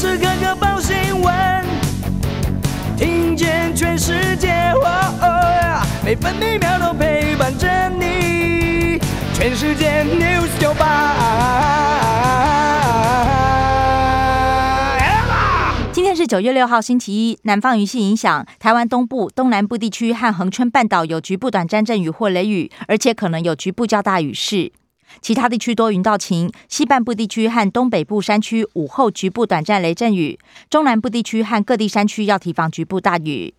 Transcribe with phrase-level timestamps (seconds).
[0.00, 1.34] 时刻刻报新闻，
[2.96, 4.72] 听见全世界，
[6.02, 8.98] 每分每秒都陪伴着你。
[9.34, 11.16] 全世界 news 九八。
[15.92, 17.38] 今天是九月六号，星期一。
[17.42, 24.72] 南方云系影响，台湾东部、东南部地区和恒春半岛有局部短暂阵雨或雷雨，而且可能有局部较大雨势。
[25.20, 30.38] 其他地区多云到晴，西半部地区和东北部山区午后局部短暂雷阵雨，
[30.68, 33.54] 中南部地区和各地山区要提防局部大雨。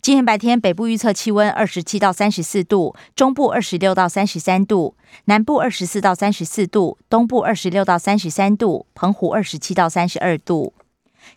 [0.00, 10.74] 今天白天，北部预测气温二十七到三十四度，中部二十六到三十三度，南部二十四到三十四度，东部二十六到三十三度，澎湖二十七到三十二度。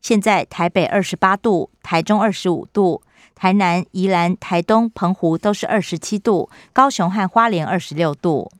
[0.01, 3.01] 现在台北二十八度，台中二十五度，
[3.35, 8.51] 台南、宜兰、台东、澎湖都是二十七度，高雄和花莲二十六度。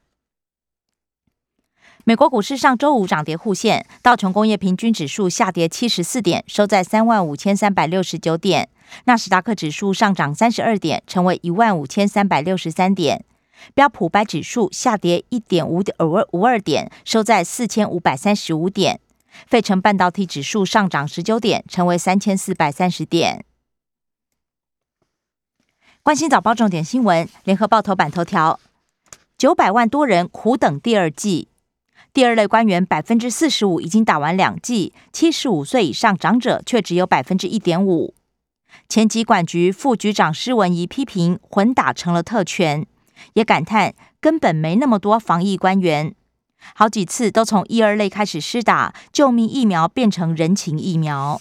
[2.07, 8.63] 美国股市上周五涨跌互现，道琼工业平均指数下跌七十四点，收在三万五千三百六十九点；
[9.03, 13.19] 纳斯达克指数上涨三十二点，成为一万五千三百六十三点；
[13.73, 19.00] 标普白指数下跌一点五点五五二点，收在四千五百三十五点；
[19.47, 23.44] 费城半导体指数上涨十九点，成为三千四百三十点。
[26.02, 28.61] 关心早报重点新闻，联合报头版头条：
[29.38, 31.50] 九百万多人苦等第二季。
[32.17, 38.15] 第二类官员百分之四十五已经打完两剂，七十五岁以上长者却只有百分之一点五。
[38.89, 42.88] 前疾管局副局长施文仪批评混打成了特权，
[43.33, 46.15] 也感叹根本没那么多防疫官员，
[46.73, 51.39] 好几次都从一二类开始施打救命疫苗变成人情疫苗。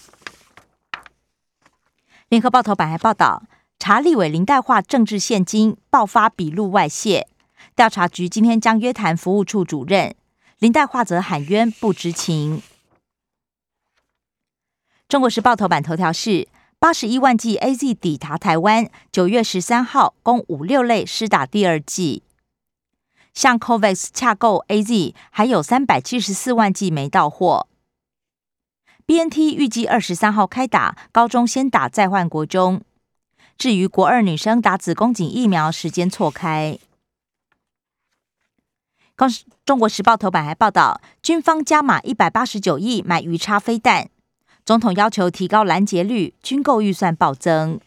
[2.29, 3.45] 联合报头版还报道，
[3.79, 7.27] 查立伟林代化政治现金爆发笔录外泄，
[7.75, 10.15] 调查局今天将约谈服务处主任。
[10.59, 12.63] 林黛华则喊冤不知情。
[15.07, 22.23] 中国时报头版头条是八十一万剂 A Z 抵达台湾，九月十三号供五六类施打第二剂。
[23.35, 27.69] 向 COVAX 洽购 A Z 还有三百七十四万剂没到货。
[29.05, 32.81] B N T 预计二十三号开打，高中先打再换国中。
[33.59, 36.79] 至于国二女生打子宫颈疫苗，时间错开。
[39.17, 39.31] 刚
[39.65, 44.11] 中国时报头版还报道，军方加码一百八十九亿买鱼叉飞弹，
[44.65, 47.81] 总统要求提高拦截率，军购预算暴增。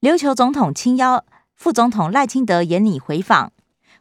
[0.00, 1.24] 琉球总统亲邀
[1.56, 3.52] 副总统赖清德延礼回访，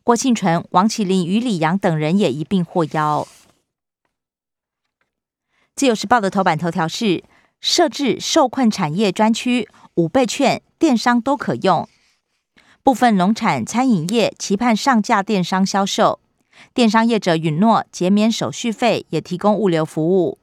[0.04, 3.28] 郭庆纯、王启林于李阳等人也一并获邀。
[5.76, 7.24] 自由时报的头版头条是
[7.60, 11.90] 设置受困产业专区，五倍券电商都可用。
[12.84, 16.20] 部分农产餐饮业期盼上架电商销售，
[16.74, 20.40] 电商业者允诺减免手续费，也提供物流服务。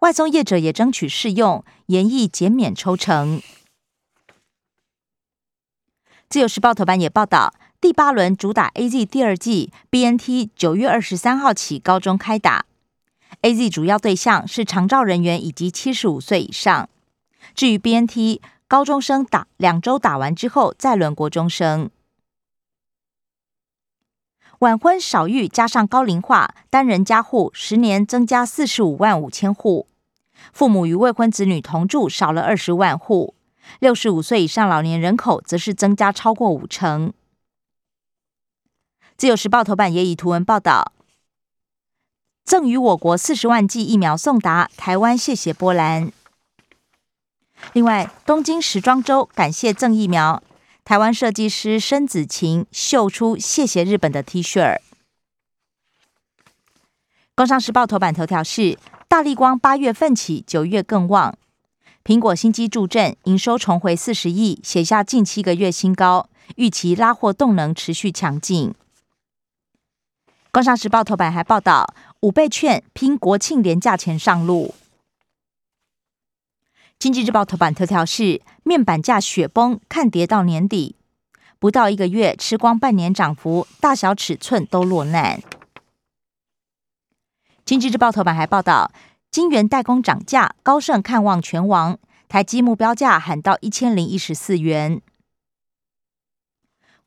[0.00, 3.40] 外送业者也争取试用，严议减免抽成。
[6.28, 12.66] 自由时报头版也报道，第八轮主打 A Z 第二季 B N T 九月二十三号起高中开打
[13.42, 16.88] ，A Z 主要对象是长照人员以及七十五岁以上。
[17.54, 18.42] 至于 B N T。
[18.68, 21.88] 高中生打两周打完之后，再轮国中生。
[24.58, 29.86] 晚婚少育加上高龄化，单人家户十年增加四十五万五千户，
[30.52, 33.34] 父母与未婚子女同住少了二十万户，
[33.78, 37.12] 六十五岁以上老年人口则是增加超过五成。
[39.16, 40.92] 自由时报头版也以图文报道，
[42.44, 46.10] 赠予我国四十万剂疫苗送达台湾，谢谢波兰。
[47.72, 50.42] 另外，东京时装周感谢赠疫苗，
[50.84, 54.78] 台湾设计师申子晴秀出谢谢日本的 T 恤。
[57.34, 58.78] 工商时报头版头条是
[59.08, 61.36] 大力光八月份起九月更旺，
[62.02, 68.74] 苹果新机助阵，营收重回四十亿，写下近七个月新高，预期拉货动能持续强劲。
[70.50, 74.74] 工商时报头版还报道五倍券拼国庆连价钱上路。
[77.06, 80.96] 经济日报头版头条是面板价雪崩，看跌到年底，
[81.60, 85.40] 不到一个月吃光半年涨幅，大小尺寸都落难。
[87.64, 88.90] 经济日报头版还报道，
[89.30, 91.96] 金圆代工涨价，高盛看望全网，
[92.28, 95.00] 台积目标价喊到一千零一十四元。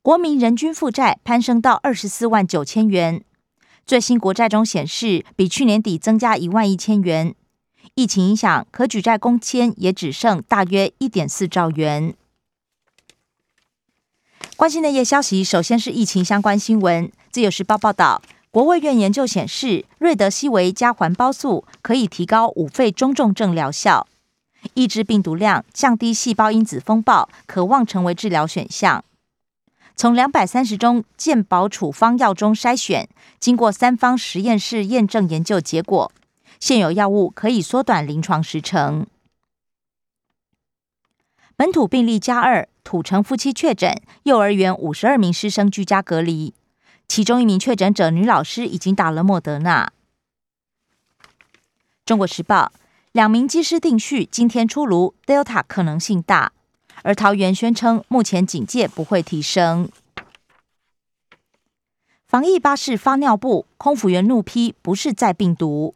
[0.01, 3.21] 国民人均负债攀升到二十四万九千元，
[3.85, 7.35] 最新国债中显示，比去年底增加一万一千元。
[7.95, 12.15] 疫情影响，可举债公签也只剩大约一点四兆元。
[14.55, 17.11] 关心内页消息，首先是疫情相关新闻。
[17.31, 18.21] 自由时报报道，
[18.51, 24.07] 国卫院研究显示，瑞德西韦加环孢素可以提高五肺中重症疗效，
[24.73, 29.03] 抑制病毒量，降低细胞因子风暴，可望成为治疗选项。
[29.95, 33.07] 从两百三十种健保处方药中筛选，
[33.39, 36.11] 经过三方实验室验证研究结果，
[36.59, 39.07] 现有药物可以缩短临床时程。
[41.55, 46.53] 本土病例加二，土城夫妻确诊，幼儿园五十二名师生居家隔离。
[47.07, 49.91] 其中一名确诊者女老师已经打了莫德纳。
[52.05, 52.71] 中国时报
[53.11, 56.51] 两名机师定序今天出炉，Delta 可能性大，
[57.03, 59.89] 而桃园宣称目前警戒不会提升。
[62.27, 65.95] 防疫巴士发尿布，空服员怒批不是载病毒。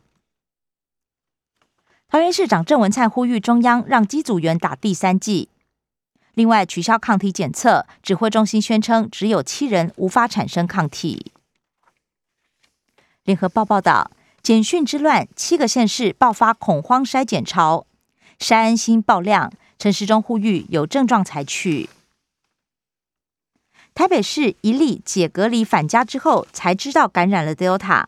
[2.13, 5.49] 桃园市长郑文灿呼吁中央让机组员打第三剂。
[6.35, 11.31] 另外，取消抗体检测，指挥中心宣称只有七人无法产生抗体。
[13.23, 14.11] 联合报报道，
[14.43, 17.87] 简讯之乱，七个县市爆发恐慌筛检潮。
[18.37, 21.89] 山安心爆量，陈时中呼吁有症状才去。
[23.95, 28.05] 台北市一例解隔离返家之后，才知道感染了 Delta。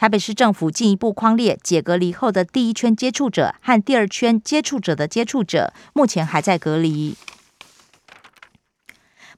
[0.00, 7.18] 台北市政府进一步框列解隔离后的第一圈接触者和第二圈接触者的接触者，目前还在隔离。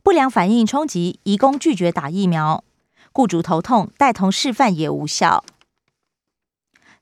[0.05, 2.63] 不良反应冲击，移工拒绝打疫苗，
[3.11, 5.45] 雇主头痛，带同示范也无效。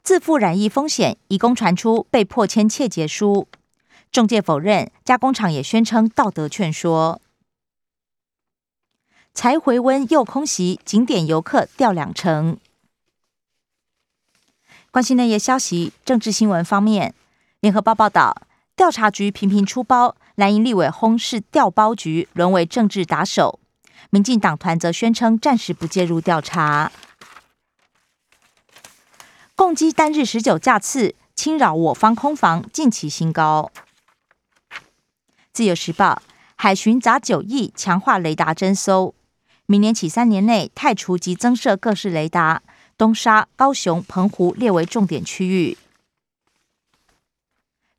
[0.02, 3.46] 自负染疫风险，移工传出被迫签切结书，
[4.10, 7.20] 中介否认，加工厂也宣称道德劝说。
[9.34, 12.56] 才回温又空袭，景点游客掉两成。
[14.92, 17.14] 关心内页消息，政治新闻方面，
[17.60, 18.42] 联合报报道，
[18.74, 20.16] 调查局频频出包。
[20.34, 23.60] 蓝营立委轰是调包局，沦为政治打手。
[24.10, 26.90] 民进党团则宣称暂时不介入调查。
[29.54, 33.70] 共机单日十九架次侵扰我方空防，近期新高。
[35.52, 36.20] 自由时报
[36.56, 39.14] 海巡砸九亿，强化雷达侦搜。
[39.66, 42.62] 明年起三年内，太除及增设各式雷达，
[43.00, 45.78] 东沙、高雄、澎湖列为重点区域。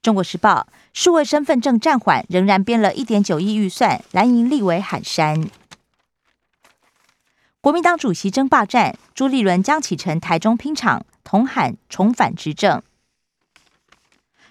[0.04, 0.68] 中国时报。
[0.94, 4.04] 数位身份证暂缓，仍然编了一点九亿预算。
[4.12, 5.50] 蓝营立委喊山。
[7.62, 12.84] 国民党主席争霸战，朱立伦将启程台中拼场，同喊重返执政。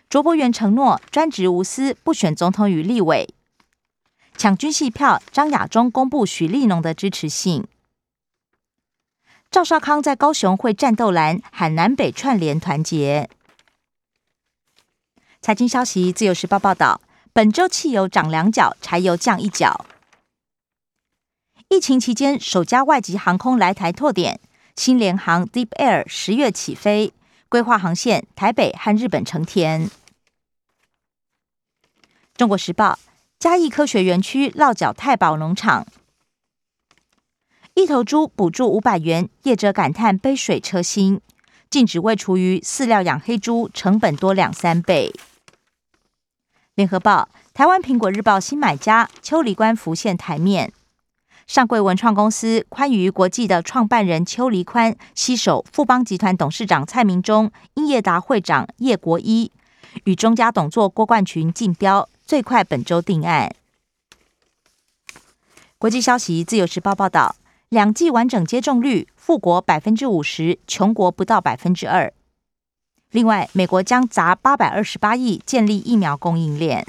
[0.08, 3.32] 卓博元承诺专职无私，不选总统与立委。
[4.36, 7.64] 抢军系票，张亚中公布许立农的支持信。
[9.50, 13.28] 赵少康在高雄会战斗蓝，喊南北串联团结。
[15.42, 17.00] 财经消息，《自由时报》报道，
[17.32, 19.86] 本周汽油涨两角，柴油降一角。
[21.66, 24.38] 疫情期间，首家外籍航空来台拓点，
[24.76, 27.12] 新联航 Deep Air 十月起飞，
[27.48, 29.88] 规划航线台北和日本成田。
[32.36, 32.92] 《中国时报》
[33.40, 35.84] 嘉义科学园区落脚太保农场，
[37.74, 41.20] 一头猪补助五百元，业者感叹杯水车薪，
[41.70, 45.14] 禁止喂厨余饲料养黑猪，成本多两三倍。
[46.74, 50.72] 联合报、台湾苹果日报新买家邱黎宽浮现台面。
[51.46, 59.50] 上柜文创公司宽娱国际的创办人邱黎宽携手富邦集团董事长蔡明忠、英业达会长叶国一
[60.04, 63.52] 与中家董座郭冠群竞标，最快本周定案。
[65.78, 67.34] 国际消息，自由时报报道，
[67.70, 72.12] 两剂完整接种率，富国百分之五十，穷国不到百分之二。
[73.12, 76.84] 另外，美国将砸八百二十八亿建立疫苗供应链，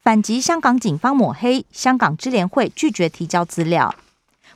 [0.00, 1.64] 反击香港警方抹黑。
[1.70, 3.94] 香港支联会拒绝提交资料，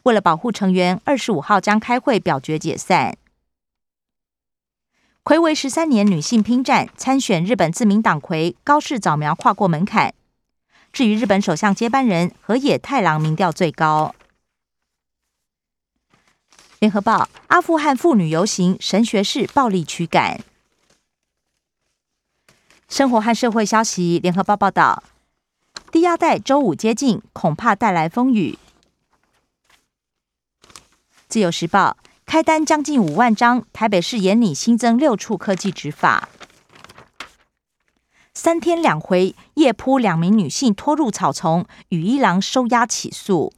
[0.02, 3.16] 为了保护成员，二十五号将开会表决解散。
[5.22, 10.12] 魁为十三年女性拼战参选日本自民党魁高市早苗跨过门槛。
[10.92, 14.14] 至于日本首相接班人河野太郎，民调最高。
[16.80, 20.40] 联合报：阿富汗妇女游行，神学士暴力驱赶。
[22.88, 25.04] 生活和社会消息，联合报报道：
[25.92, 28.58] 低压带周五接近，恐怕带来风雨。
[31.28, 36.28] 自由时报：开单将近五万张，台北市严拟新增六处科技执法。
[38.34, 43.52] 三天两回，夜扑两名女性拖入草丛，与一郎收押起诉。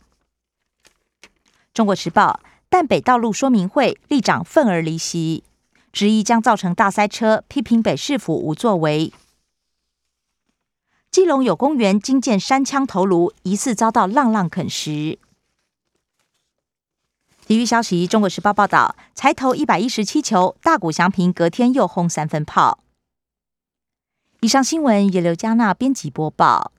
[1.73, 2.41] 中国时报。
[2.69, 5.45] 淡北道路说明会，立长愤而离席，
[5.93, 9.13] 质疑将造成大塞车，批评北市府无作为。
[11.11, 15.19] 基隆有公园惊见山枪头颅，疑似遭到浪浪啃食。
[17.45, 22.79] 体育消息：中国时报报道，才投一百一十七球，大谷翔平隔天又轰三分炮。
[24.45, 26.73] 以上新闻由刘嘉娜编辑播报。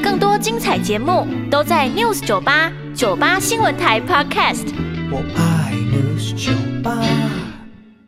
[0.00, 4.72] 更多精彩节目都在 News 九八九八新闻台 Podcast。
[5.10, 6.96] 我爱 News 酒吧。